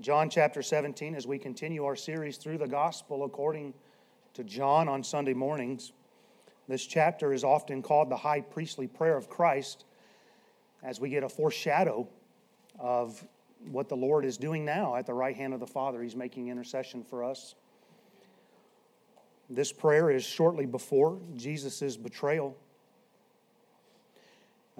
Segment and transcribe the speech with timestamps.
[0.00, 3.74] John chapter 17, as we continue our series through the gospel according
[4.32, 5.92] to John on Sunday mornings.
[6.68, 9.84] This chapter is often called the high priestly prayer of Christ,
[10.82, 12.08] as we get a foreshadow
[12.78, 13.22] of
[13.70, 16.02] what the Lord is doing now at the right hand of the Father.
[16.02, 17.54] He's making intercession for us.
[19.50, 22.56] This prayer is shortly before Jesus' betrayal.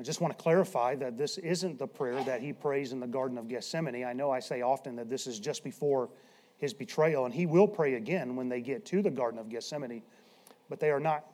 [0.00, 3.06] I just want to clarify that this isn't the prayer that he prays in the
[3.06, 4.02] Garden of Gethsemane.
[4.02, 6.08] I know I say often that this is just before
[6.56, 10.02] his betrayal, and he will pray again when they get to the Garden of Gethsemane,
[10.70, 11.26] but they are not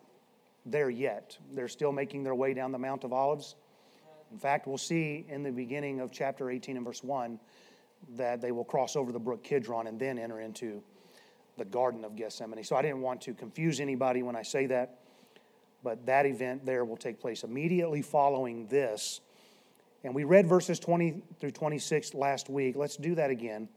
[0.65, 1.39] there yet.
[1.52, 3.55] They're still making their way down the Mount of Olives.
[4.33, 7.39] In fact, we'll see in the beginning of chapter 18 and verse 1
[8.17, 10.83] that they will cross over the brook Kidron and then enter into
[11.56, 12.64] the Garden of Gethsemane.
[12.64, 14.98] So I didn't want to confuse anybody when I say that
[15.87, 19.21] but that event there will take place immediately following this.
[20.03, 22.75] And we read verses 20 through 26 last week.
[22.75, 23.69] Let's do that again.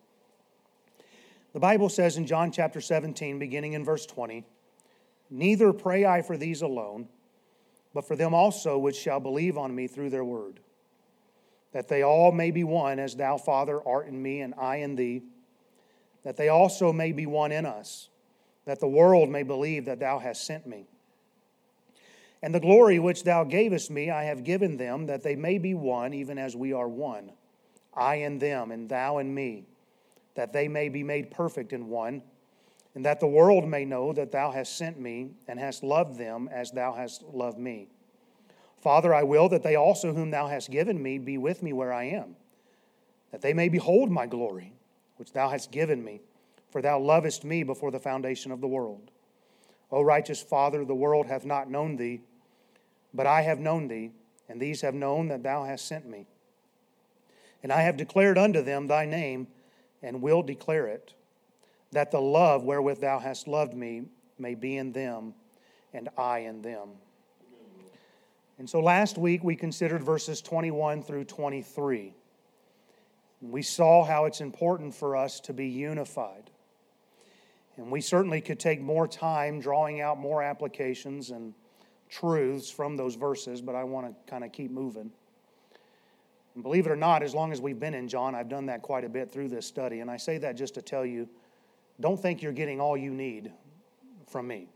[1.54, 4.44] The Bible says in John chapter 17, beginning in verse 20,
[5.30, 7.08] Neither pray I for these alone,
[7.94, 10.62] but for them also which shall believe on me through their word,
[11.74, 14.96] that they all may be one, as thou, Father, art in me, and I in
[14.96, 15.22] thee,
[16.24, 18.10] that they also may be one in us,
[18.66, 20.88] that the world may believe that thou hast sent me.
[22.42, 25.74] And the glory which thou gavest me, I have given them, that they may be
[25.74, 27.32] one, even as we are one.
[27.94, 29.66] I and them, and thou and me,
[30.36, 32.22] that they may be made perfect in one,
[32.96, 36.50] and that the world may know that thou hast sent me, and hast loved them
[36.52, 37.90] as thou hast loved me.
[38.80, 41.92] Father, I will that they also, whom thou hast given me, be with me where
[41.92, 42.38] I am,
[43.32, 44.72] that they may behold my glory,
[45.18, 46.22] which thou hast given me,
[46.72, 49.12] for thou lovest me before the foundation of the world.
[49.92, 52.22] O righteous Father, the world hath not known thee
[53.14, 54.12] but I have known thee,
[54.48, 56.28] and these have known that thou hast sent me.
[57.62, 59.48] And I have declared unto them thy name,
[60.02, 61.14] and will declare it,
[61.92, 64.04] that the love wherewith thou hast loved me
[64.38, 65.34] may be in them,
[65.94, 66.90] and I in them.
[68.58, 72.14] And so last week we considered verses 21 through 23.
[73.42, 76.50] We saw how it's important for us to be unified.
[77.78, 81.54] And we certainly could take more time drawing out more applications and
[82.10, 85.12] truths from those verses, but I want to kind of keep moving.
[86.56, 88.82] And believe it or not, as long as we've been in John, I've done that
[88.82, 90.00] quite a bit through this study.
[90.00, 91.30] And I say that just to tell you
[92.00, 93.52] don't think you're getting all you need
[94.28, 94.70] from me.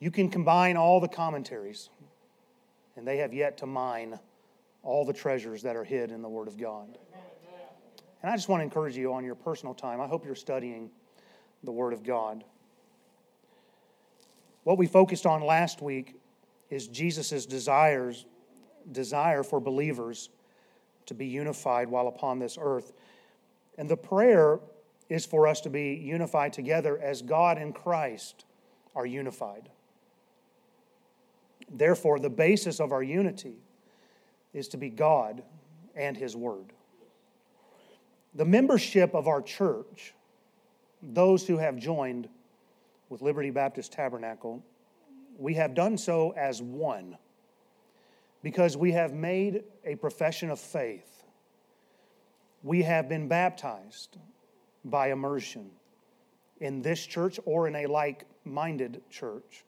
[0.00, 1.88] You can combine all the commentaries,
[2.96, 4.18] and they have yet to mine
[4.82, 6.98] all the treasures that are hid in the Word of God.
[8.22, 10.00] And I just want to encourage you on your personal time.
[10.00, 10.90] I hope you're studying
[11.62, 12.42] the Word of God.
[14.64, 16.16] What we focused on last week
[16.70, 18.26] is Jesus' desires,
[18.90, 20.30] desire for believers
[21.06, 22.92] to be unified while upon this earth.
[23.76, 24.60] And the prayer
[25.08, 28.44] is for us to be unified together as God and Christ
[28.94, 29.68] are unified.
[31.70, 33.56] Therefore, the basis of our unity
[34.52, 35.42] is to be God
[35.96, 36.72] and His Word.
[38.34, 40.14] The membership of our church,
[41.02, 42.28] those who have joined,
[43.12, 44.64] with Liberty Baptist Tabernacle,
[45.36, 47.18] we have done so as one
[48.42, 51.22] because we have made a profession of faith.
[52.62, 54.16] We have been baptized
[54.82, 55.70] by immersion
[56.58, 59.62] in this church or in a like minded church.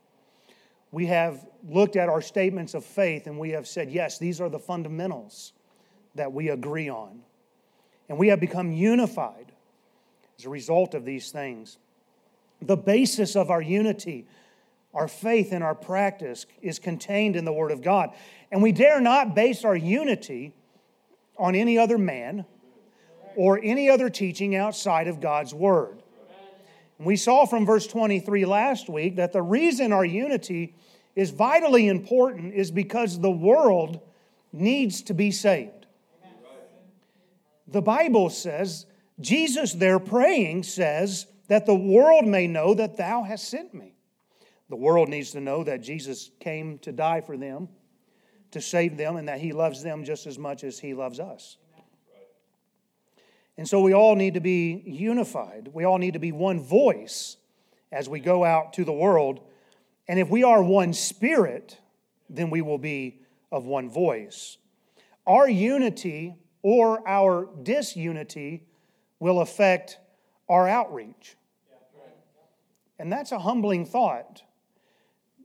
[0.90, 4.48] We have looked at our statements of faith and we have said, yes, these are
[4.48, 5.52] the fundamentals
[6.14, 7.20] that we agree on.
[8.08, 9.52] And we have become unified
[10.38, 11.76] as a result of these things.
[12.66, 14.26] The basis of our unity,
[14.92, 18.10] our faith, and our practice is contained in the Word of God.
[18.50, 20.54] And we dare not base our unity
[21.36, 22.46] on any other man
[23.36, 26.02] or any other teaching outside of God's Word.
[26.98, 30.74] We saw from verse 23 last week that the reason our unity
[31.16, 34.00] is vitally important is because the world
[34.52, 35.86] needs to be saved.
[37.66, 38.86] The Bible says,
[39.20, 43.94] Jesus there praying says, that the world may know that thou hast sent me.
[44.70, 47.68] The world needs to know that Jesus came to die for them,
[48.52, 51.58] to save them, and that he loves them just as much as he loves us.
[53.56, 55.70] And so we all need to be unified.
[55.72, 57.36] We all need to be one voice
[57.92, 59.40] as we go out to the world.
[60.08, 61.78] And if we are one spirit,
[62.28, 63.20] then we will be
[63.52, 64.56] of one voice.
[65.26, 68.64] Our unity or our disunity
[69.20, 69.98] will affect
[70.48, 71.36] our outreach.
[72.98, 74.42] And that's a humbling thought.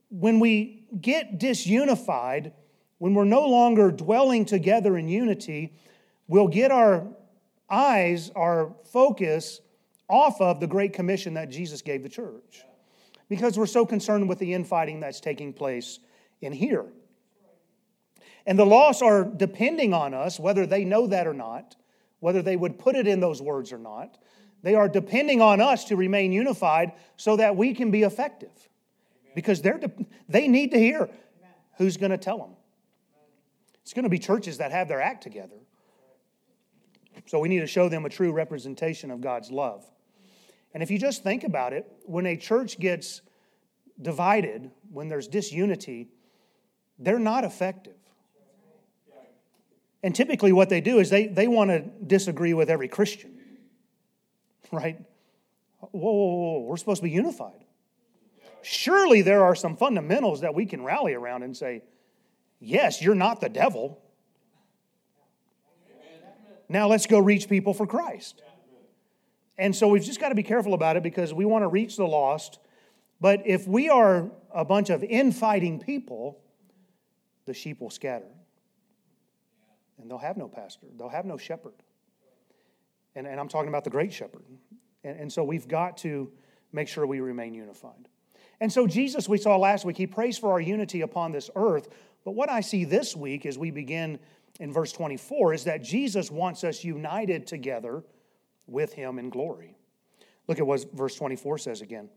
[0.09, 2.51] When we get disunified,
[2.97, 5.73] when we're no longer dwelling together in unity,
[6.27, 7.07] we'll get our
[7.69, 9.61] eyes, our focus
[10.07, 12.63] off of the Great Commission that Jesus gave the church.
[13.29, 15.99] Because we're so concerned with the infighting that's taking place
[16.41, 16.85] in here.
[18.45, 21.75] And the lost are depending on us, whether they know that or not,
[22.19, 24.17] whether they would put it in those words or not.
[24.61, 28.51] They are depending on us to remain unified so that we can be effective.
[29.35, 31.09] Because they're de- they need to hear
[31.77, 32.55] who's going to tell them.
[33.81, 35.55] It's going to be churches that have their act together.
[37.25, 39.89] So we need to show them a true representation of God's love.
[40.73, 43.21] And if you just think about it, when a church gets
[44.01, 46.09] divided, when there's disunity,
[46.97, 47.95] they're not effective.
[50.01, 53.38] And typically, what they do is they, they want to disagree with every Christian,
[54.71, 54.99] right?
[55.79, 57.63] Whoa, whoa, whoa, we're supposed to be unified.
[58.61, 61.83] Surely there are some fundamentals that we can rally around and say,
[62.59, 64.01] yes, you're not the devil.
[66.67, 68.43] Now let's go reach people for Christ.
[69.57, 71.97] And so we've just got to be careful about it because we want to reach
[71.97, 72.59] the lost.
[73.19, 76.39] But if we are a bunch of infighting people,
[77.45, 78.29] the sheep will scatter.
[79.97, 81.73] And they'll have no pastor, they'll have no shepherd.
[83.15, 84.43] And, and I'm talking about the great shepherd.
[85.03, 86.31] And, and so we've got to
[86.71, 88.07] make sure we remain unified.
[88.61, 91.87] And so, Jesus, we saw last week, he prays for our unity upon this earth.
[92.25, 94.19] But what I see this week as we begin
[94.59, 98.03] in verse 24 is that Jesus wants us united together
[98.67, 99.77] with him in glory.
[100.47, 102.09] Look at what verse 24 says again.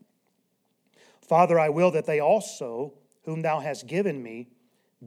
[1.21, 2.93] Father, I will that they also,
[3.23, 4.49] whom thou hast given me,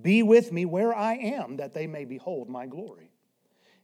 [0.00, 3.05] be with me where I am, that they may behold my glory.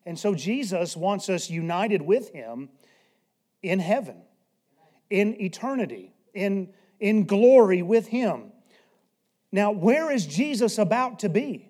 [0.04, 2.68] And so Jesus wants us united with him
[3.62, 4.22] in heaven,
[5.10, 8.52] in eternity, in, in glory with him.
[9.52, 11.68] Now, where is Jesus about to be?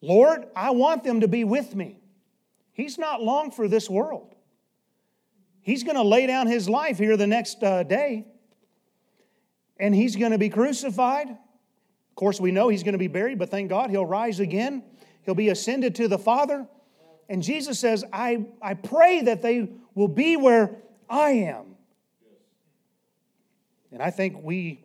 [0.00, 2.00] Lord, I want them to be with me.
[2.72, 4.34] He's not long for this world.
[5.60, 8.26] He's going to lay down his life here the next uh, day,
[9.78, 11.28] and he's going to be crucified.
[11.28, 14.82] Of course, we know he's going to be buried, but thank God he'll rise again.
[15.24, 16.66] He'll be ascended to the Father.
[17.28, 20.76] And Jesus says, I, I pray that they will be where
[21.08, 21.76] I am.
[23.92, 24.84] And I think we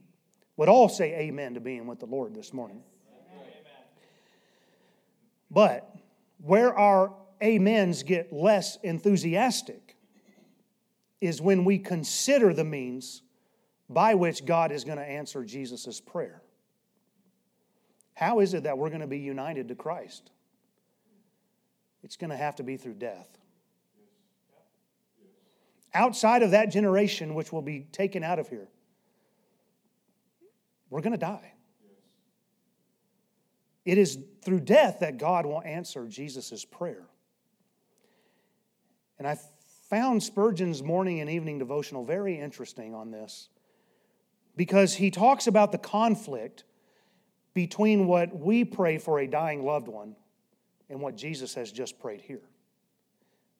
[0.57, 2.81] would all say amen to being with the Lord this morning.
[5.49, 5.89] But
[6.41, 9.95] where our amens get less enthusiastic
[11.21, 13.21] is when we consider the means
[13.89, 16.41] by which God is going to answer Jesus' prayer.
[18.17, 20.31] How is it that we're going to be united to Christ?
[22.01, 23.29] It's going to have to be through death.
[25.93, 28.69] Outside of that generation, which will be taken out of here,
[30.89, 31.53] we're going to die.
[33.85, 37.05] It is through death that God will answer Jesus' prayer.
[39.19, 39.37] And I
[39.91, 43.49] found Spurgeon's morning and evening devotional very interesting on this
[44.55, 46.63] because he talks about the conflict
[47.57, 50.15] between what we pray for a dying loved one
[50.91, 52.43] and what Jesus has just prayed here.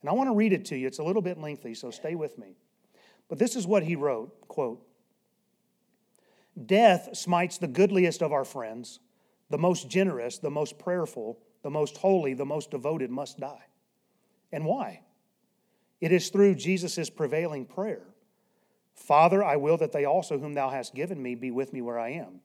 [0.01, 0.85] And I want to read it to you.
[0.85, 2.57] It's a little bit lengthy, so stay with me.
[3.27, 4.85] But this is what he wrote, quote,
[6.63, 8.99] Death smites the goodliest of our friends
[9.49, 13.65] the most generous, the most prayerful, the most holy, the most devoted must die.
[14.51, 15.01] And why?
[16.01, 18.03] It is through Jesus' prevailing prayer
[18.93, 21.98] Father, I will that they also, whom thou hast given me, be with me where
[21.98, 22.41] I am.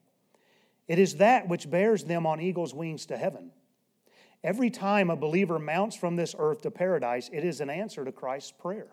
[0.89, 3.53] It is that which bears them on eagle's wings to heaven.
[4.45, 8.13] Every time a believer mounts from this earth to paradise, it is an answer to
[8.13, 8.89] Christ's prayer.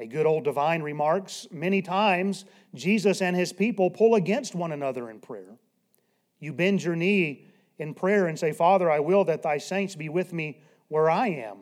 [0.00, 5.10] A good old divine remarks many times Jesus and his people pull against one another
[5.10, 5.58] in prayer.
[6.38, 7.46] You bend your knee
[7.78, 11.28] in prayer and say, Father, I will that thy saints be with me where I
[11.28, 11.58] am.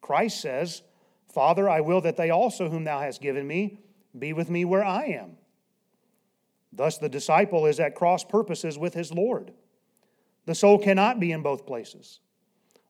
[0.00, 0.82] Christ says,
[1.32, 3.80] Father, I will that they also, whom thou hast given me,
[4.18, 5.36] be with me where I am.
[6.72, 9.52] Thus, the disciple is at cross purposes with his Lord.
[10.46, 12.20] The soul cannot be in both places.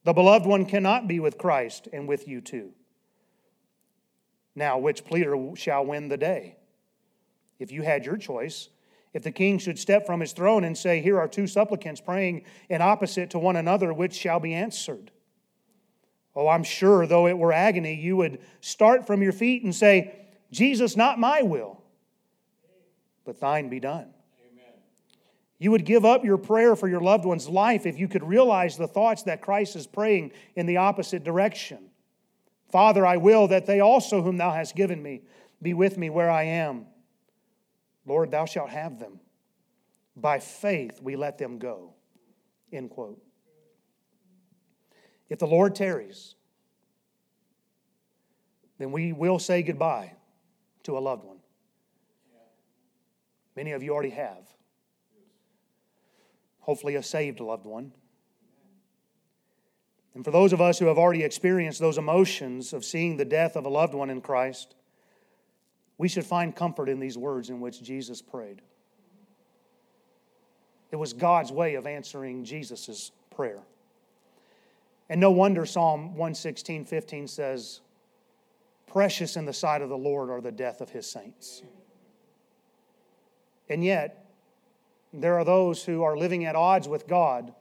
[0.05, 2.73] The beloved one cannot be with Christ and with you too.
[4.55, 6.57] Now, which pleader shall win the day?
[7.59, 8.69] If you had your choice,
[9.13, 12.45] if the king should step from his throne and say, Here are two supplicants praying
[12.69, 15.11] in opposite to one another, which shall be answered?
[16.35, 20.15] Oh, I'm sure, though it were agony, you would start from your feet and say,
[20.51, 21.82] Jesus, not my will,
[23.25, 24.09] but thine be done.
[24.53, 24.75] Amen.
[25.59, 28.77] You would give up your prayer for your loved one's life if you could realize
[28.77, 31.91] the thoughts that Christ is praying in the opposite direction.
[32.71, 35.23] Father, I will that they also, whom thou hast given me,
[35.61, 36.87] be with me where I am.
[38.07, 39.21] Lord, thou shalt have them.
[40.17, 41.95] By faith we let them go.
[42.73, 43.23] End quote.
[45.29, 46.35] If the Lord tarries,
[48.79, 50.15] then we will say goodbye
[50.83, 51.39] to a loved one.
[53.57, 54.49] Many of you already have.
[56.61, 57.93] Hopefully, a saved loved one.
[60.15, 63.57] And for those of us who have already experienced those emotions of seeing the death
[63.57, 64.75] of a loved one in Christ,
[65.99, 68.61] we should find comfort in these words in which Jesus prayed.
[70.91, 73.61] It was God's way of answering Jesus' prayer.
[75.09, 77.81] And no wonder Psalm 116, 15 says,
[78.87, 81.63] Precious in the sight of the Lord are the death of his saints.
[83.73, 84.27] And yet,
[85.15, 87.55] there are those who are living at odds with God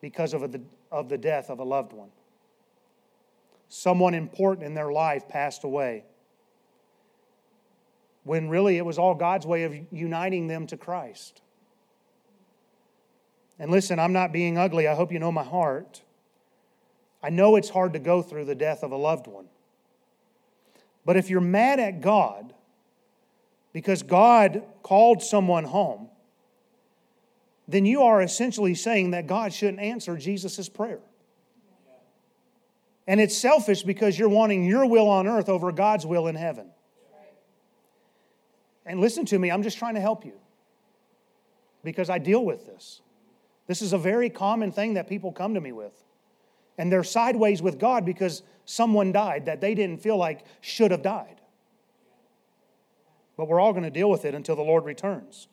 [0.00, 0.60] because of the,
[0.92, 2.10] of the death of a loved one.
[3.68, 6.04] Someone important in their life passed away
[8.22, 11.42] when really it was all God's way of uniting them to Christ.
[13.58, 14.86] And listen, I'm not being ugly.
[14.86, 16.02] I hope you know my heart.
[17.20, 19.46] I know it's hard to go through the death of a loved one.
[21.04, 22.52] But if you're mad at God
[23.76, 26.08] because God called someone home,
[27.68, 31.00] then you are essentially saying that God shouldn't answer Jesus' prayer.
[33.06, 36.70] And it's selfish because you're wanting your will on earth over God's will in heaven.
[38.86, 40.40] And listen to me, I'm just trying to help you
[41.84, 43.02] because I deal with this.
[43.66, 45.92] This is a very common thing that people come to me with.
[46.78, 51.02] And they're sideways with God because someone died that they didn't feel like should have
[51.02, 51.35] died.
[53.36, 55.48] But we're all going to deal with it until the Lord returns.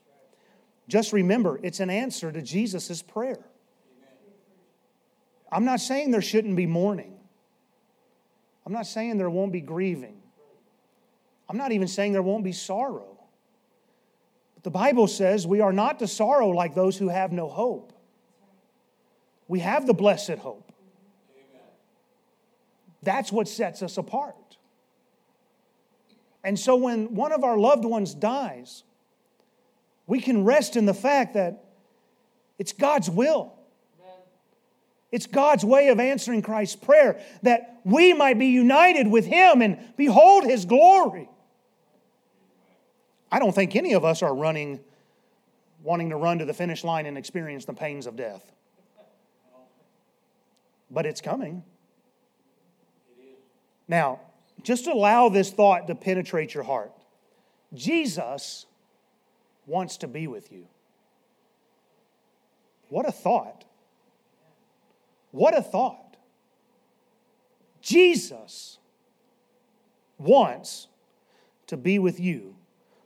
[0.88, 3.46] Just remember, it's an answer to Jesus' prayer.
[5.52, 7.14] I'm not saying there shouldn't be mourning.
[8.66, 10.22] I'm not saying there won't be grieving.
[11.50, 13.20] I'm not even saying there won't be sorrow.
[14.56, 17.94] But the Bible says we are not to sorrow like those who have no hope.
[19.48, 20.72] We have the blessed hope.
[23.04, 24.36] That's what sets us apart.
[26.44, 28.84] And so when one of our loved ones dies,
[30.08, 31.64] we can rest in the fact that
[32.60, 33.54] it's God's will.
[35.12, 39.78] It's God's way of answering Christ's prayer that we might be united with Him and
[39.96, 41.30] behold His glory.
[43.32, 44.80] I don't think any of us are running,
[45.84, 48.42] wanting to run to the finish line and experience the pains of death.
[50.90, 51.64] But it's coming.
[53.88, 54.20] Now,
[54.62, 56.92] just allow this thought to penetrate your heart.
[57.74, 58.66] Jesus
[59.66, 60.68] wants to be with you.
[62.90, 63.66] What a thought!
[65.32, 66.16] What a thought.
[67.82, 68.78] Jesus
[70.20, 70.88] wants
[71.68, 72.56] to be with you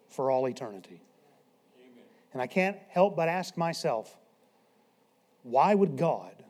[0.10, 1.02] for all eternity.
[1.80, 2.04] Amen.
[2.34, 4.18] And I can't help but ask myself
[5.44, 6.44] why would God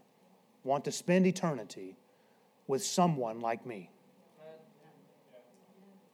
[0.64, 1.96] want to spend eternity
[2.66, 3.92] with someone like me?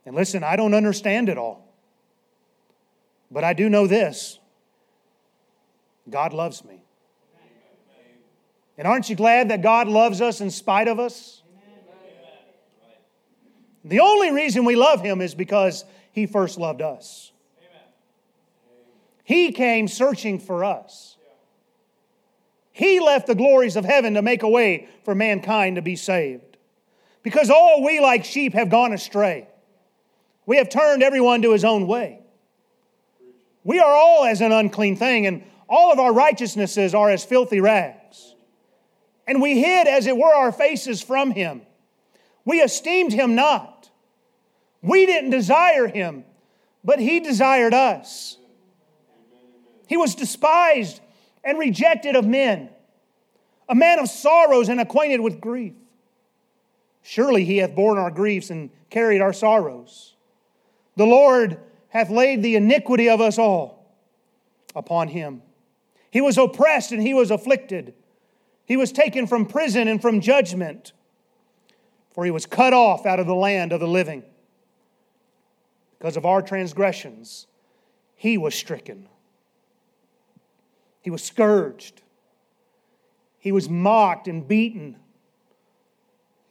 [0.05, 1.73] And listen, I don't understand it all.
[3.31, 4.39] But I do know this
[6.09, 6.83] God loves me.
[8.77, 11.41] And aren't you glad that God loves us in spite of us?
[13.85, 17.31] The only reason we love Him is because He first loved us.
[19.23, 21.17] He came searching for us.
[22.71, 26.57] He left the glories of heaven to make a way for mankind to be saved.
[27.21, 29.47] Because all we like sheep have gone astray.
[30.45, 32.19] We have turned everyone to his own way.
[33.63, 37.61] We are all as an unclean thing, and all of our righteousnesses are as filthy
[37.61, 38.35] rags.
[39.25, 41.61] And we hid, as it were, our faces from him.
[42.45, 43.89] We esteemed him not.
[44.81, 46.25] We didn't desire him,
[46.83, 48.37] but he desired us.
[49.87, 50.99] He was despised
[51.43, 52.69] and rejected of men,
[53.69, 55.73] a man of sorrows and acquainted with grief.
[57.01, 60.12] Surely he hath borne our griefs and carried our sorrows.
[60.95, 61.59] The Lord
[61.89, 63.95] hath laid the iniquity of us all
[64.75, 65.41] upon him.
[66.11, 67.93] He was oppressed and he was afflicted.
[68.65, 70.93] He was taken from prison and from judgment,
[72.11, 74.23] for he was cut off out of the land of the living.
[75.97, 77.47] Because of our transgressions,
[78.15, 79.07] he was stricken.
[81.01, 82.01] He was scourged.
[83.39, 84.95] He was mocked and beaten.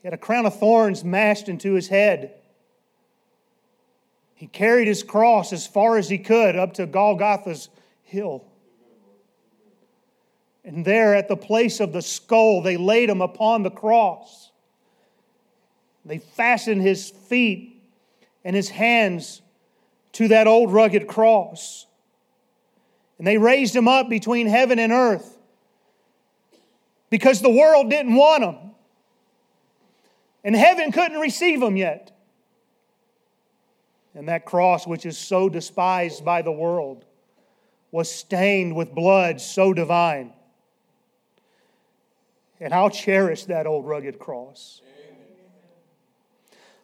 [0.01, 2.35] He had a crown of thorns mashed into his head.
[4.43, 7.69] He carried his cross as far as he could up to Golgotha's
[8.03, 8.45] hill.
[10.65, 14.51] And there at the place of the skull, they laid him upon the cross.
[16.05, 17.81] They fastened his feet
[18.45, 19.43] and his hands
[20.15, 21.87] to that old rugged cross.
[23.19, 25.39] And they raised him up between heaven and earth
[27.11, 28.57] because the world didn't want him.
[30.43, 32.13] And heaven couldn't receive him yet.
[34.15, 37.05] And that cross, which is so despised by the world,
[37.91, 40.33] was stained with blood so divine.
[42.61, 44.81] And I'll cherish that old rugged cross.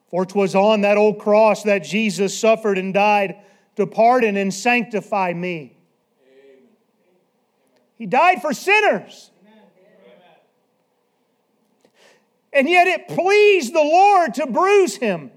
[0.09, 3.37] For 'twas on that old cross that Jesus suffered and died
[3.77, 5.77] to pardon and sanctify me.
[7.97, 9.31] He died for sinners.
[12.53, 15.31] And yet it pleased the Lord to bruise him.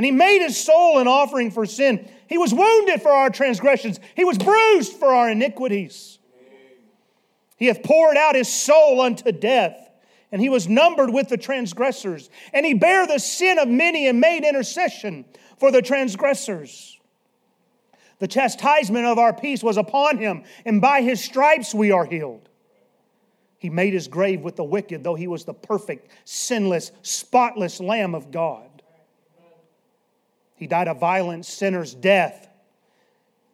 [0.00, 2.08] And he made his soul an offering for sin.
[2.26, 6.18] He was wounded for our transgressions, he was bruised for our iniquities.
[7.58, 9.90] He hath poured out his soul unto death
[10.32, 12.30] and he was numbered with the transgressors.
[12.54, 15.26] And he bare the sin of many and made intercession
[15.58, 16.98] for the transgressors.
[18.20, 22.48] The chastisement of our peace was upon him, and by his stripes we are healed.
[23.58, 28.14] He made his grave with the wicked, though he was the perfect, sinless, spotless Lamb
[28.14, 28.69] of God.
[30.60, 32.46] He died a violent sinner's death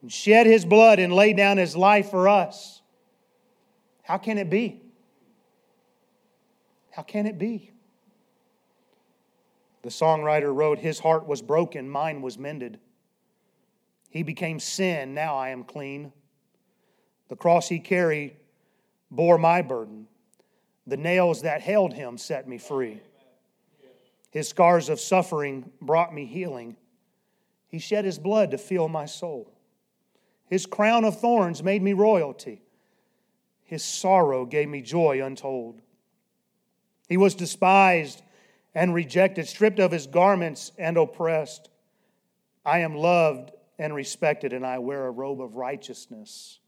[0.02, 2.82] and shed his blood and laid down his life for us.
[4.02, 4.82] How can it be?
[6.90, 7.70] How can it be?
[9.82, 12.80] The songwriter wrote, His heart was broken, mine was mended.
[14.10, 16.12] He became sin, now I am clean.
[17.28, 18.34] The cross he carried
[19.12, 20.08] bore my burden.
[20.88, 23.00] The nails that held him set me free.
[24.32, 26.76] His scars of suffering brought me healing.
[27.68, 29.52] He shed his blood to fill my soul.
[30.48, 32.62] His crown of thorns made me royalty.
[33.64, 35.80] His sorrow gave me joy untold.
[37.08, 38.22] He was despised
[38.74, 41.70] and rejected, stripped of his garments and oppressed.
[42.64, 46.60] I am loved and respected, and I wear a robe of righteousness.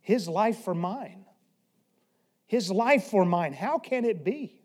[0.00, 1.26] His life for mine.
[2.46, 3.52] His life for mine.
[3.52, 4.62] How can it be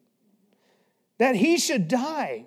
[1.18, 2.46] that he should die?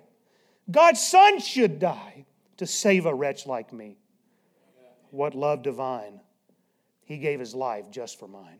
[0.69, 2.25] God's Son should die
[2.59, 3.97] to save a wretch like me.
[5.11, 6.19] What love divine.
[7.05, 8.59] He gave his life just for mine.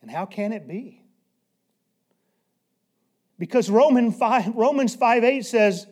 [0.00, 1.02] And how can it be?
[3.38, 5.86] Because Roman 5, Romans 5 8 says,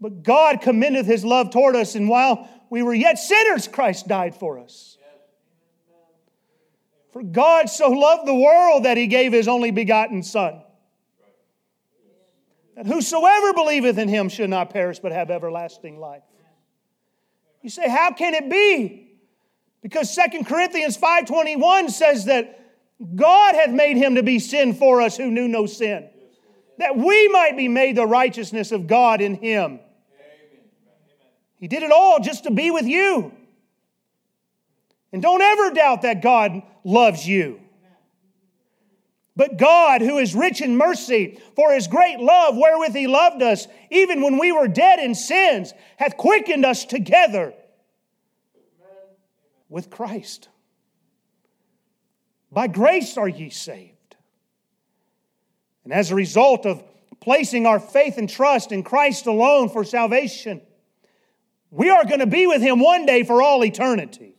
[0.00, 4.34] But God commendeth his love toward us, and while we were yet sinners, Christ died
[4.34, 4.98] for us.
[7.12, 10.62] For God so loved the world that he gave his only begotten Son.
[12.76, 16.22] That whosoever believeth in him should not perish but have everlasting life.
[17.62, 19.10] You say, how can it be?
[19.82, 22.60] Because Second Corinthians 5.21 says that
[23.14, 26.08] God hath made him to be sin for us who knew no sin
[26.78, 29.80] that we might be made the righteousness of God in him.
[31.58, 33.32] He did it all just to be with you.
[35.12, 37.60] And don't ever doubt that God loves you.
[39.36, 43.68] But God, who is rich in mercy, for his great love wherewith he loved us,
[43.90, 47.52] even when we were dead in sins, hath quickened us together
[49.68, 50.48] with Christ.
[52.50, 54.16] By grace are ye saved.
[55.84, 56.82] And as a result of
[57.20, 60.62] placing our faith and trust in Christ alone for salvation,
[61.70, 64.35] we are going to be with Him one day for all eternity.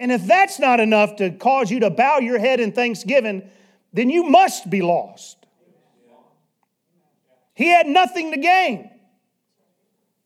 [0.00, 3.48] And if that's not enough to cause you to bow your head in thanksgiving,
[3.92, 5.36] then you must be lost.
[7.54, 8.90] He had nothing to gain.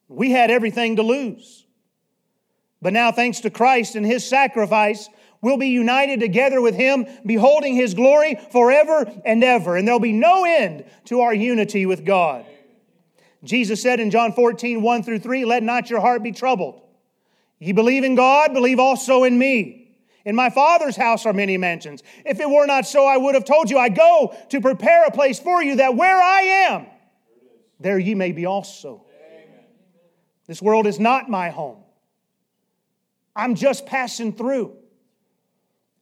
[0.08, 1.66] We had everything to lose.
[2.80, 5.08] But now, thanks to Christ and His sacrifice,
[5.40, 9.76] We'll be united together with Him, beholding His glory forever and ever.
[9.76, 12.46] And there'll be no end to our unity with God.
[13.42, 16.80] Jesus said in John 14, 1 through 3, Let not your heart be troubled.
[17.58, 19.96] Ye believe in God, believe also in me.
[20.24, 22.02] In my Father's house are many mansions.
[22.24, 25.10] If it were not so, I would have told you, I go to prepare a
[25.10, 26.40] place for you, that where I
[26.70, 26.86] am,
[27.78, 29.04] there ye may be also.
[30.46, 31.78] This world is not my home.
[33.36, 34.76] I'm just passing through.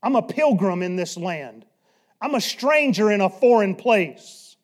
[0.03, 1.65] I'm a pilgrim in this land.
[2.21, 4.57] I'm a stranger in a foreign place.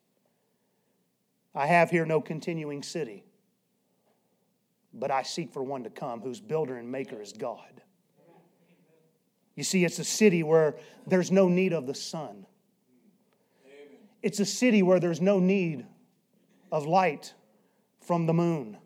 [1.55, 3.25] I have here no continuing city,
[4.99, 7.83] but I seek for one to come whose builder and maker is God.
[9.55, 12.47] You see, it's a city where there's no need of the sun.
[14.23, 15.87] It's a city where there's no need
[16.71, 17.35] of light
[18.01, 18.77] from the moon.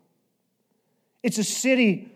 [1.22, 2.10] It's a city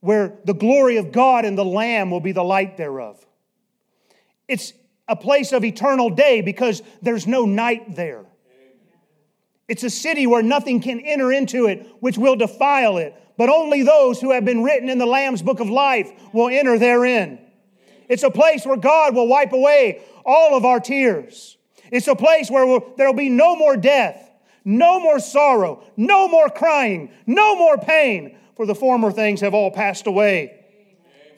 [0.00, 3.24] where the glory of God and the Lamb will be the light thereof.
[4.48, 4.72] It's
[5.08, 8.24] a place of eternal day because there's no night there.
[9.72, 13.82] It's a city where nothing can enter into it which will defile it, but only
[13.82, 17.38] those who have been written in the Lamb's book of life will enter therein.
[18.06, 21.56] It's a place where God will wipe away all of our tears.
[21.90, 24.30] It's a place where there will be no more death,
[24.62, 29.70] no more sorrow, no more crying, no more pain, for the former things have all
[29.70, 30.66] passed away.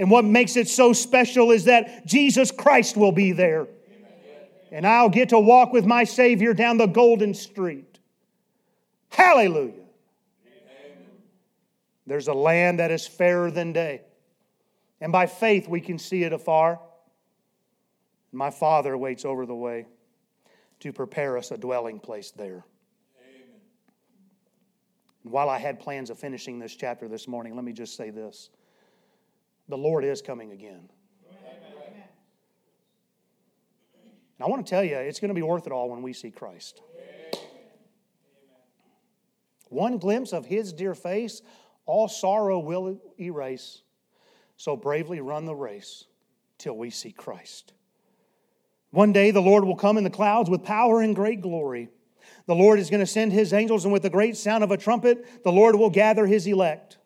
[0.01, 3.68] And what makes it so special is that Jesus Christ will be there.
[4.73, 7.93] And I'll get to walk with my Savior down the golden street.
[9.16, 9.72] Hallelujah.
[12.07, 14.03] There's a land that is fairer than day.
[15.00, 16.81] And by faith we can see it afar.
[18.33, 19.87] My Father waits over the way
[20.81, 22.64] to prepare us a dwelling place there.
[25.22, 28.11] And while I had plans of finishing this chapter this morning, let me just say
[28.11, 28.50] this
[29.68, 30.90] the Lord is coming again.
[34.37, 36.12] And I want to tell you, it's going to be worth it all when we
[36.12, 36.83] see Christ.
[39.75, 41.43] One glimpse of his dear face,
[41.85, 43.83] all sorrow will erase.
[44.57, 46.05] So bravely run the race
[46.59, 47.73] till we see Christ.
[48.93, 51.89] One day the Lord will come in the clouds with power and great glory.
[52.47, 54.77] The Lord is going to send his angels, and with the great sound of a
[54.77, 56.99] trumpet, the Lord will gather his elect.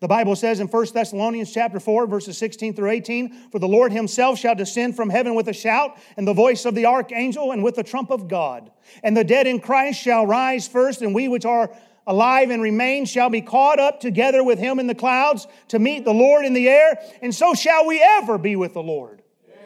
[0.00, 3.92] The Bible says in 1 Thessalonians chapter 4, verses 16 through 18, For the Lord
[3.92, 7.62] himself shall descend from heaven with a shout, and the voice of the archangel, and
[7.62, 8.72] with the trump of God.
[9.04, 11.70] And the dead in Christ shall rise first, and we which are
[12.10, 16.04] alive and remain shall be caught up together with him in the clouds to meet
[16.04, 19.22] the Lord in the air, and so shall we ever be with the Lord.
[19.48, 19.62] Amen.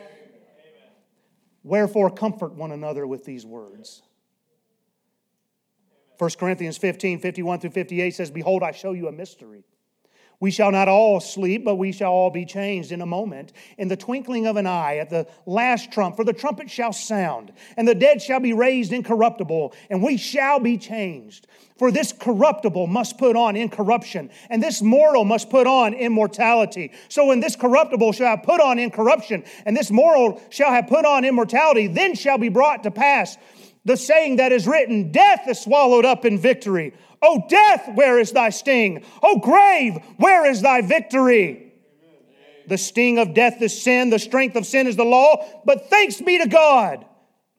[1.62, 4.02] Wherefore, comfort one another with these words.
[6.18, 9.64] 1 Corinthians 15, 51 through 58 says, Behold, I show you a mystery.
[10.40, 13.88] We shall not all sleep, but we shall all be changed in a moment, in
[13.88, 16.16] the twinkling of an eye, at the last trump.
[16.16, 20.60] For the trumpet shall sound, and the dead shall be raised incorruptible, and we shall
[20.60, 21.46] be changed.
[21.78, 26.92] For this corruptible must put on incorruption, and this mortal must put on immortality.
[27.08, 31.04] So when this corruptible shall have put on incorruption, and this mortal shall have put
[31.04, 33.36] on immortality, then shall be brought to pass
[33.84, 36.94] the saying that is written Death is swallowed up in victory.
[37.26, 39.02] O death, where is thy sting?
[39.22, 41.72] O grave, where is thy victory?
[42.68, 46.20] The sting of death is sin, the strength of sin is the law, but thanks
[46.20, 47.06] be to God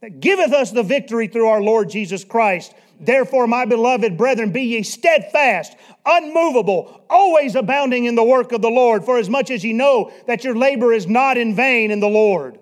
[0.01, 2.75] that giveth us the victory through our Lord Jesus Christ.
[2.99, 5.75] Therefore, my beloved brethren, be ye steadfast,
[6.05, 10.11] unmovable, always abounding in the work of the Lord, for as much as ye know
[10.27, 12.59] that your labor is not in vain in the Lord.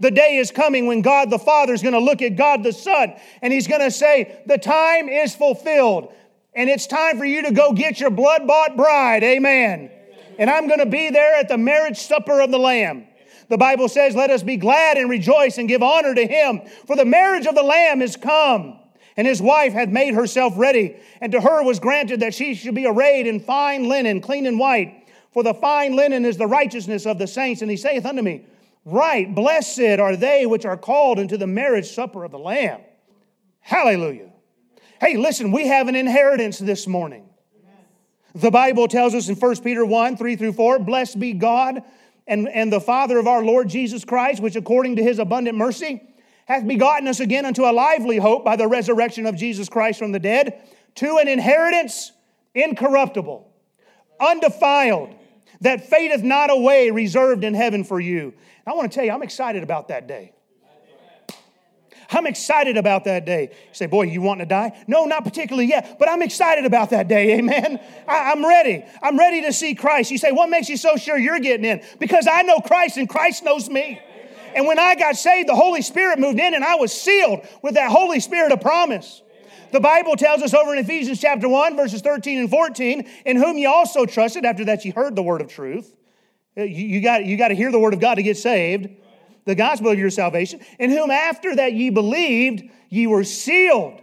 [0.00, 2.72] The day is coming when God the Father is going to look at God the
[2.72, 6.12] Son and he's going to say, The time is fulfilled
[6.54, 9.22] and it's time for you to go get your blood bought bride.
[9.22, 9.90] Amen.
[10.38, 13.06] And I'm going to be there at the marriage supper of the Lamb.
[13.48, 16.96] The Bible says, Let us be glad and rejoice and give honor to him, for
[16.96, 18.80] the marriage of the Lamb is come.
[19.16, 22.74] And his wife had made herself ready, and to her was granted that she should
[22.74, 25.06] be arrayed in fine linen, clean and white.
[25.32, 27.62] For the fine linen is the righteousness of the saints.
[27.62, 28.44] And he saith unto me,
[28.84, 32.80] Write, blessed are they which are called into the marriage supper of the Lamb.
[33.60, 34.33] Hallelujah.
[35.04, 37.28] Hey, listen, we have an inheritance this morning.
[38.34, 41.82] The Bible tells us in 1 Peter 1 3 through 4 Blessed be God
[42.26, 46.00] and, and the Father of our Lord Jesus Christ, which according to his abundant mercy
[46.46, 50.12] hath begotten us again unto a lively hope by the resurrection of Jesus Christ from
[50.12, 50.62] the dead,
[50.94, 52.12] to an inheritance
[52.54, 53.46] incorruptible,
[54.18, 55.14] undefiled,
[55.60, 58.32] that fadeth not away, reserved in heaven for you.
[58.66, 60.32] I want to tell you, I'm excited about that day.
[62.14, 63.50] I'm excited about that day.
[63.50, 64.72] You say, boy, you want to die?
[64.86, 67.34] No, not particularly yet, but I'm excited about that day.
[67.38, 67.80] Amen.
[68.06, 68.84] I, am ready.
[69.02, 70.10] I'm ready to see Christ.
[70.10, 71.82] You say, what makes you so sure you're getting in?
[71.98, 74.00] Because I know Christ and Christ knows me.
[74.54, 77.74] And when I got saved, the Holy Spirit moved in and I was sealed with
[77.74, 79.22] that Holy Spirit of promise.
[79.72, 83.58] The Bible tells us over in Ephesians chapter 1, verses 13 and 14, in whom
[83.58, 85.92] ye also trusted after that ye heard the word of truth.
[86.56, 88.88] Uh, you, you got, you got to hear the word of God to get saved
[89.44, 94.00] the gospel of your salvation, in whom after that ye believed, ye were sealed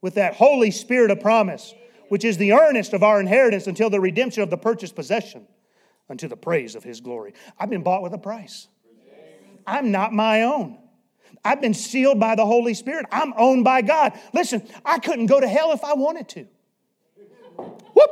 [0.00, 1.74] with that Holy Spirit of promise,
[2.08, 5.46] which is the earnest of our inheritance until the redemption of the purchased possession,
[6.10, 7.32] unto the praise of his glory.
[7.58, 8.68] I've been bought with a price.
[9.66, 10.78] I'm not my own.
[11.44, 13.06] I've been sealed by the Holy Spirit.
[13.10, 14.18] I'm owned by God.
[14.32, 16.46] Listen, I couldn't go to hell if I wanted to.
[17.56, 18.10] Whoop!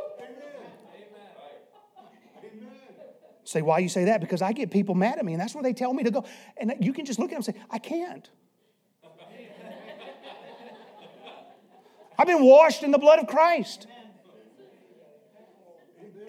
[3.51, 4.21] Say, why you say that?
[4.21, 6.23] Because I get people mad at me, and that's where they tell me to go.
[6.57, 8.29] And you can just look at them and say, I can't.
[12.17, 13.87] I've been washed in the blood of Christ.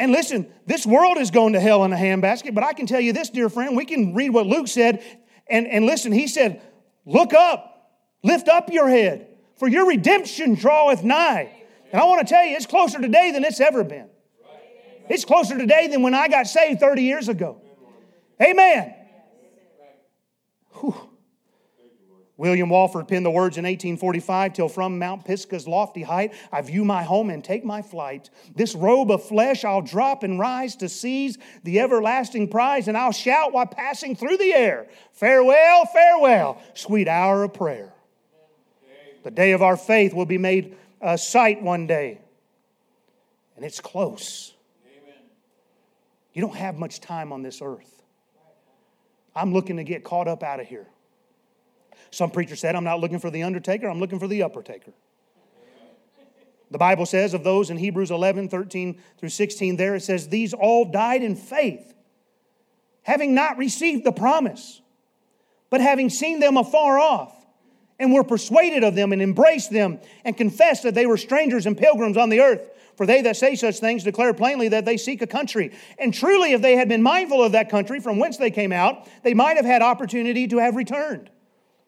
[0.01, 3.01] And listen, this world is going to hell in a handbasket, but I can tell
[3.01, 5.05] you this, dear friend, we can read what Luke said.
[5.49, 6.61] And, and listen, he said,
[7.05, 7.93] Look up,
[8.25, 11.53] lift up your head, for your redemption draweth nigh.
[11.93, 14.09] And I want to tell you, it's closer today than it's ever been.
[15.09, 17.61] It's closer today than when I got saved 30 years ago.
[18.41, 18.95] Amen.
[20.81, 20.95] Whew.
[22.43, 26.85] William Walford penned the words in 1845 till from Mount Pisgah's lofty height I view
[26.85, 28.31] my home and take my flight.
[28.57, 33.13] This robe of flesh I'll drop and rise to seize the everlasting prize, and I'll
[33.13, 37.93] shout while passing through the air Farewell, farewell, sweet hour of prayer.
[39.23, 42.19] The day of our faith will be made a sight one day,
[43.55, 44.53] and it's close.
[46.33, 48.03] You don't have much time on this earth.
[49.35, 50.87] I'm looking to get caught up out of here.
[52.11, 54.93] Some preacher said, I'm not looking for the undertaker, I'm looking for the upper taker.
[56.71, 60.55] The Bible says of those in Hebrews 11, 13 through 16, there it says, These
[60.55, 61.93] all died in faith,
[63.03, 64.81] having not received the promise,
[65.69, 67.35] but having seen them afar off,
[68.03, 71.79] and were persuaded of them, and embraced them, and confessed that they were strangers and
[71.79, 72.69] pilgrims on the earth.
[72.97, 75.73] For they that say such things declare plainly that they seek a country.
[75.99, 79.09] And truly, if they had been mindful of that country from whence they came out,
[79.23, 81.31] they might have had opportunity to have returned.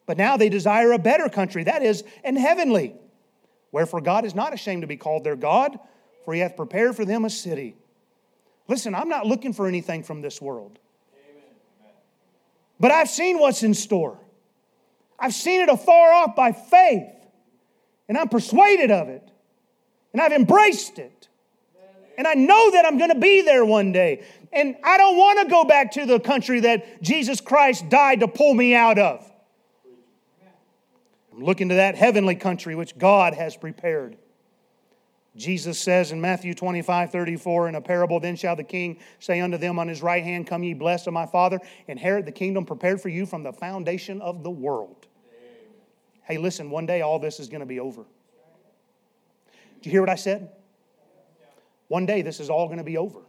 [0.07, 2.95] But now they desire a better country, that is, an heavenly.
[3.71, 5.77] Wherefore God is not ashamed to be called their God,
[6.23, 7.75] for he hath prepared for them a city.
[8.67, 10.79] Listen, I'm not looking for anything from this world.
[12.79, 14.17] But I've seen what's in store.
[15.19, 17.07] I've seen it afar off by faith,
[18.07, 19.29] and I'm persuaded of it,
[20.13, 21.27] and I've embraced it.
[22.17, 24.23] And I know that I'm going to be there one day.
[24.53, 28.27] And I don't want to go back to the country that Jesus Christ died to
[28.29, 29.29] pull me out of.
[31.33, 34.17] I'm looking to that heavenly country which God has prepared.
[35.35, 39.57] Jesus says in Matthew 25, 34, in a parable, Then shall the king say unto
[39.57, 43.01] them on his right hand, Come ye blessed of my Father, inherit the kingdom prepared
[43.01, 45.07] for you from the foundation of the world.
[45.27, 45.73] Amen.
[46.23, 48.03] Hey, listen, one day all this is going to be over.
[49.81, 50.49] Do you hear what I said?
[51.89, 53.19] One day this is all going to be over.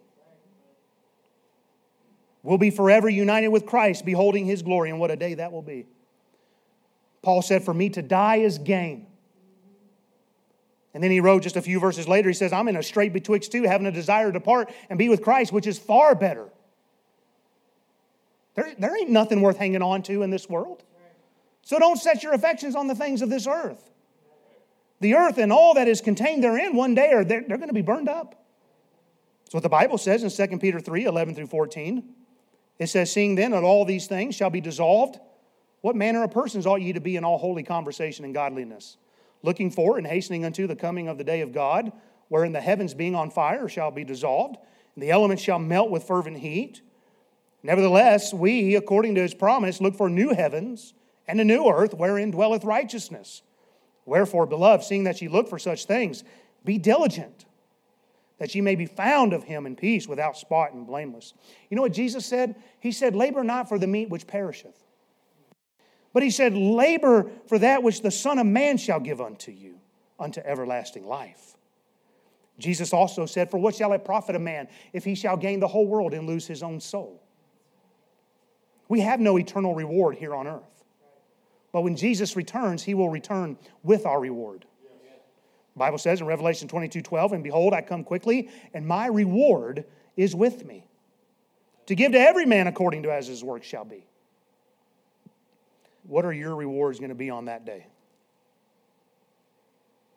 [2.42, 5.62] We'll be forever united with Christ, beholding his glory, and what a day that will
[5.62, 5.87] be.
[7.23, 9.09] Paul said, For me to die is gain.
[10.97, 13.13] And then he wrote just a few verses later, he says, I'm in a strait
[13.13, 16.49] betwixt two, having a desire to depart and be with Christ, which is far better.
[18.55, 20.83] There, there ain't nothing worth hanging on to in this world.
[21.61, 23.91] So don't set your affections on the things of this earth.
[25.01, 27.75] The earth and all that is contained therein one day are they're, they're going to
[27.75, 28.47] be burned up.
[29.45, 32.05] That's what the Bible says in 2 Peter 3 11 through 14.
[32.79, 35.19] It says, Seeing then that all these things shall be dissolved,
[35.83, 38.97] what manner of persons ought ye to be in all holy conversation and godliness?
[39.47, 41.93] Looking for and hastening unto the coming of the day of God,
[42.27, 44.57] wherein the heavens being on fire shall be dissolved,
[44.97, 46.83] and the elements shall melt with fervent heat.
[47.63, 50.95] Nevertheless, we, according to his promise, look for new heavens
[51.29, 53.43] and a new earth wherein dwelleth righteousness.
[54.05, 56.25] Wherefore, beloved, seeing that ye look for such things,
[56.65, 57.45] be diligent,
[58.39, 61.35] that ye may be found of him in peace, without spot and blameless.
[61.71, 62.57] You know what Jesus said?
[62.81, 64.86] He said, Labor not for the meat which perisheth
[66.16, 69.79] but he said, Labor for that which the Son of Man shall give unto you,
[70.18, 71.59] unto everlasting life.
[72.59, 75.68] Jesus also said, For what shall it profit a man if he shall gain the
[75.68, 77.22] whole world and lose his own soul?
[78.88, 80.85] We have no eternal reward here on earth.
[81.70, 84.64] But when Jesus returns, he will return with our reward.
[85.74, 89.85] The Bible says in Revelation 22 12, And behold, I come quickly, and my reward
[90.16, 90.88] is with me,
[91.85, 94.07] to give to every man according to as his work shall be.
[96.07, 97.87] What are your rewards going to be on that day?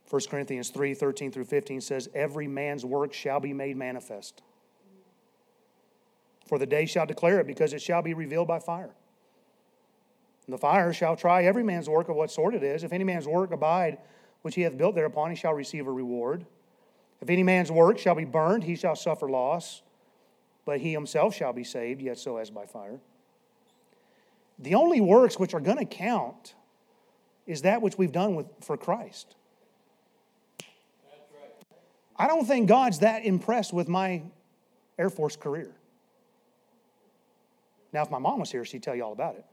[0.10, 4.42] 1 Corinthians 3 13 through 15 says, Every man's work shall be made manifest.
[6.48, 8.90] For the day shall declare it, because it shall be revealed by fire.
[10.48, 12.84] And the fire shall try every man's work of what sort it is.
[12.84, 14.00] If any man's work abide,
[14.42, 16.46] which he hath built thereupon, he shall receive a reward.
[17.22, 19.84] If any man's work shall be burned, he shall suffer loss,
[20.66, 23.00] but he himself shall be saved, yet so as by fire.
[24.60, 26.54] The only works which are going to count
[27.48, 29.36] is that which we've done with, for Christ.
[32.16, 34.22] I don't think God's that impressed with my
[34.98, 35.72] Air Force career.
[37.94, 39.46] Now, if my mom was here, she'd tell you all about it.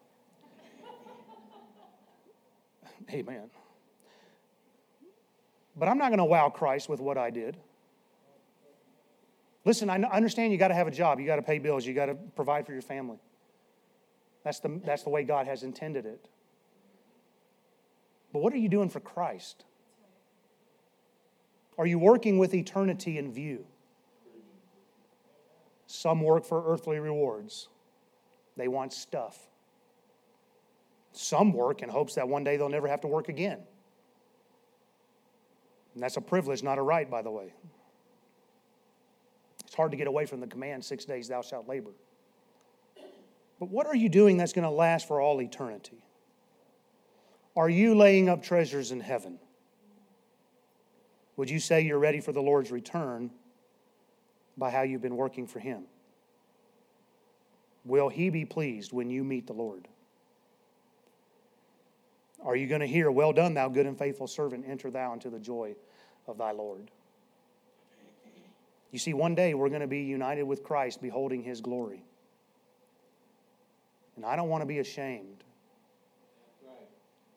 [3.15, 3.49] Amen.
[5.77, 7.57] But I'm not going to wow Christ with what I did.
[9.65, 11.95] Listen, I understand you got to have a job, you got to pay bills, you
[11.95, 13.19] got to provide for your family.
[14.47, 16.29] That's the, that's the way God has intended it.
[18.33, 19.65] But what are you doing for Christ?
[21.77, 23.67] Are you working with eternity in view?
[25.89, 27.67] Some work for earthly rewards,
[28.57, 29.37] they want stuff.
[31.11, 33.59] Some work in hopes that one day they'll never have to work again.
[35.95, 37.53] And that's a privilege, not a right, by the way.
[39.65, 41.91] It's hard to get away from the command six days thou shalt labor.
[43.59, 46.05] But what are you doing that's going to last for all eternity?
[47.57, 49.39] Are you laying up treasures in heaven?
[51.37, 53.31] Would you say you're ready for the Lord's return
[54.57, 55.85] by how you've been working for Him?
[57.85, 59.89] Will He be pleased when you meet the Lord?
[62.45, 65.31] Are you going to hear, Well done, thou good and faithful servant, enter thou into
[65.31, 65.75] the joy
[66.27, 66.91] of thy Lord?
[68.93, 72.05] You see, one day we're going to be united with Christ, beholding His glory.
[74.17, 75.45] And I don't want to be ashamed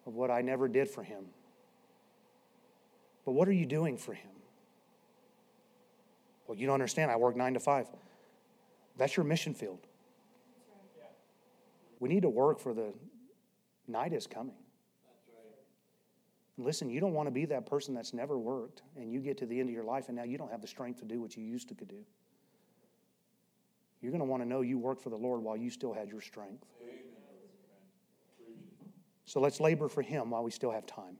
[0.06, 1.26] of what I never did for Him.
[3.26, 4.32] But what are you doing for Him?
[6.48, 7.12] Well, you don't understand.
[7.12, 7.88] I work nine to five.
[8.98, 9.80] That's your mission field.
[12.00, 12.94] We need to work for the
[13.88, 14.56] night is coming.
[16.58, 19.46] Listen, you don't want to be that person that's never worked and you get to
[19.46, 21.38] the end of your life and now you don't have the strength to do what
[21.38, 22.04] you used to could do.
[24.02, 26.10] You're going to want to know you worked for the Lord while you still had
[26.10, 26.66] your strength.
[29.26, 31.18] So let's labor for Him while we still have time.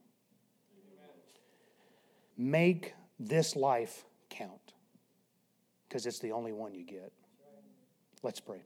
[2.38, 4.74] Make this life count
[5.88, 7.12] because it's the only one you get.
[8.24, 8.62] Let's pray.